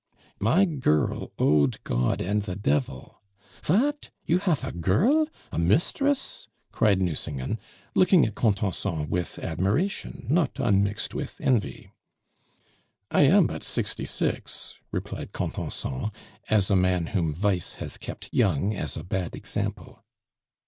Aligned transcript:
"My 0.39 0.65
girl 0.65 1.31
owed 1.37 1.77
God 1.83 2.23
and 2.23 2.41
the 2.41 2.55
devil" 2.55 3.21
"Vat, 3.63 4.09
you 4.25 4.39
haf 4.39 4.63
a 4.63 4.71
girl, 4.71 5.27
a 5.51 5.59
mistress!" 5.59 6.47
cried 6.71 6.99
Nucingen, 6.99 7.59
looking 7.93 8.25
at 8.25 8.33
Contenson 8.33 9.07
with 9.11 9.37
admiration 9.43 10.25
not 10.27 10.57
unmixed 10.57 11.13
with 11.13 11.39
envy. 11.39 11.91
"I 13.11 13.25
am 13.27 13.45
but 13.45 13.63
sixty 13.63 14.05
six," 14.07 14.73
replied 14.91 15.33
Contenson, 15.33 16.09
as 16.49 16.71
a 16.71 16.75
man 16.75 17.05
whom 17.13 17.31
vice 17.31 17.73
has 17.73 17.99
kept 17.99 18.27
young 18.33 18.73
as 18.73 18.97
a 18.97 19.03
bad 19.03 19.35
example. 19.35 20.03